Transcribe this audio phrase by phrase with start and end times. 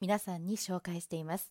[0.00, 1.50] 皆さんに紹介しています。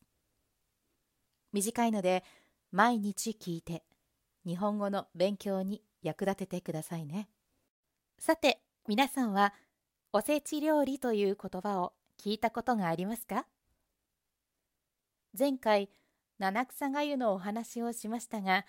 [1.53, 2.23] 短いので
[2.71, 3.83] 毎日聞いて
[4.45, 7.27] 日本語の勉強に役立ててくださいね。
[8.19, 9.53] さて、皆さんは
[10.13, 13.45] おせち料理という言葉を聞いたことがありますか？
[15.37, 15.89] 前回、
[16.39, 18.65] 七草がゆのお話をしましたが、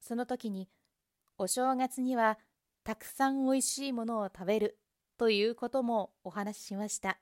[0.00, 0.68] その時に
[1.38, 2.38] お正月には
[2.82, 4.78] たくさんおいしいものを食べる
[5.16, 7.18] ということもお話ししました。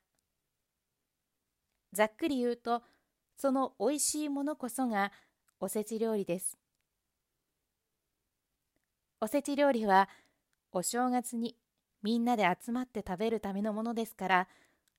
[1.92, 2.82] ざっくり言うと、
[3.36, 5.12] その美味しいものこそが
[5.60, 6.58] おせち料理です。
[9.20, 10.08] おせち料理は
[10.72, 11.56] お正月に
[12.02, 14.48] みんなで集まって食べるためのものですから、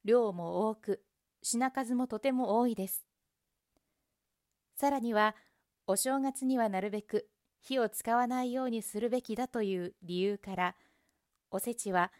[0.04, 1.04] 量も多く、
[1.42, 3.06] 品数もとても多いです。
[4.76, 5.36] さらには、
[5.88, 7.30] お正月にはなるべく
[7.62, 10.76] 火を使わないようにするべきだという理由から、
[11.52, 12.12] おせちは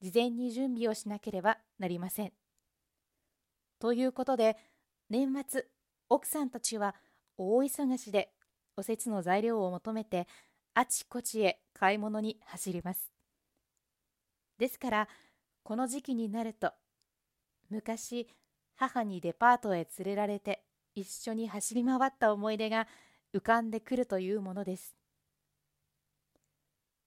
[0.00, 2.32] 事前に準備をしなければなりません。
[3.78, 4.56] ということで、
[5.10, 5.66] 年末、
[6.08, 6.94] 奥さんたちは
[7.36, 8.32] 大忙しで
[8.76, 10.26] おせちの材料を求めて
[10.74, 13.12] あちこちへ買い物に走ります。
[14.58, 15.08] ですから、
[15.62, 16.72] この時期になると、
[17.68, 18.28] 昔、
[18.74, 20.62] 母にデパートへ連れられて
[20.94, 22.86] 一緒に走り回った思い出が
[23.34, 24.96] 浮かんでくるというものです。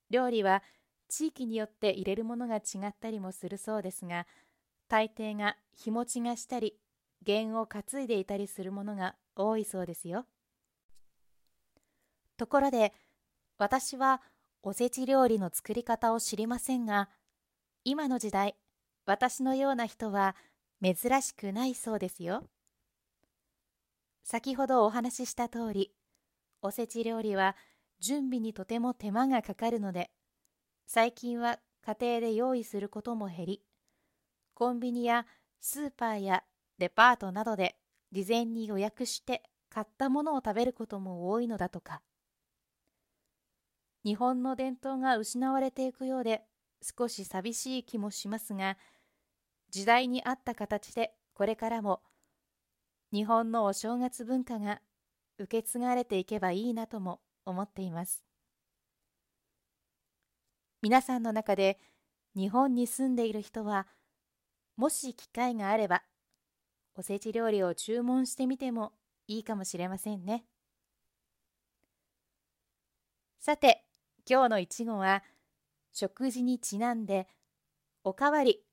[0.09, 0.63] 料理は
[1.07, 4.27] 地域によって入れるものが違ったりもするそうですが、
[4.89, 6.75] 大抵が日持ちがしたり、
[7.23, 10.25] 弦を担いでいたりするものが多いそうですよ。
[12.37, 12.91] ところで、
[13.59, 14.21] 私は
[14.63, 17.09] おせち料理の作り方を知りませんが、
[17.83, 18.57] 今の時代、
[19.05, 20.35] 私のような人は
[20.83, 22.43] 珍しくないそうですよ。
[24.23, 25.93] 先ほどお話しした通り、
[26.61, 27.55] おせち料理は
[27.99, 30.09] 準備にとても手間がかかるので、
[30.87, 33.68] 最近は家庭で用意することも減り、
[34.59, 35.25] コンビニや
[35.61, 36.43] スーパーや
[36.79, 37.77] デパートなどで
[38.11, 42.01] 事前に予約して買ったものを食べることも多いのだとか。
[44.03, 46.41] 日本の伝統が失われていくようで
[46.81, 48.77] 少し寂しい気もしますが、
[49.69, 52.01] 時代に合った形でこれからも
[53.13, 54.81] 日本のお正月文化が
[55.37, 58.25] 受け継がれていけばいいなとも思っています。
[60.81, 61.79] 皆さんの中で
[62.35, 63.87] 日本に住んでいる人は
[64.79, 66.03] もし機会があれば、
[66.95, 68.93] おせち料理を注文してみても
[69.27, 70.45] いいかもしれませんね。
[73.39, 73.83] さて、
[74.25, 75.21] 今日のいちごは、
[75.91, 77.27] 食事にちなんで、
[78.05, 78.63] おかわり。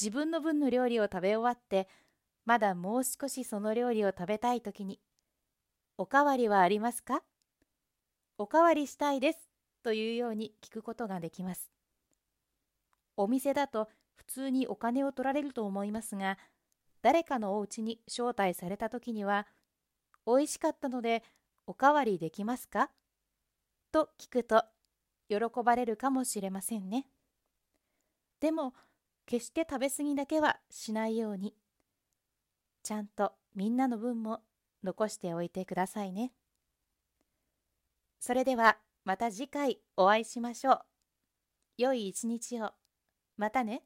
[0.00, 1.86] 自分の分の料理を食べ終わって、
[2.46, 4.98] まだもう少しその料理を食べたいときに、
[5.98, 7.22] おかわりはありますか？
[8.38, 9.50] おかわりしたいです
[9.82, 11.70] というように聞くことができます。
[13.18, 16.38] お店だと普通にお金を取られると思いますが、
[17.02, 19.46] 誰かのお家に招待された時には、
[20.26, 21.22] 美味しかったので
[21.66, 22.90] おかわりできますか？
[23.92, 24.64] と聞くと
[25.28, 27.06] 喜ばれるかもしれませんね。
[28.40, 28.74] でも、
[29.24, 31.54] 決して食べ過ぎだけはしないように、
[32.82, 34.40] ちゃんとみんなの分も
[34.84, 36.32] 残しておいてくださいね。
[38.20, 40.80] それではまた次回お会いしましょう。
[41.78, 42.70] 良い一日を。
[43.36, 43.82] またね。